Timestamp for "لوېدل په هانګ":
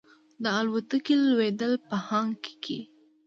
1.25-2.33